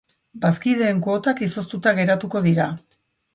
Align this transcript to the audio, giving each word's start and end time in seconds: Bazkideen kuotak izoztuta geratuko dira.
Bazkideen 0.45 1.03
kuotak 1.07 1.43
izoztuta 1.49 1.93
geratuko 2.01 2.43
dira. 2.49 2.67